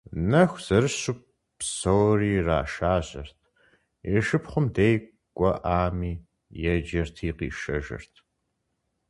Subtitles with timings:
[0.29, 1.15] Нэху зэрыщу
[1.57, 3.37] псори иришажьэрт,
[4.11, 4.95] и шыпхъум дей
[5.37, 6.13] кӀуэӀами,
[6.71, 8.13] еджэрти къишэжырт.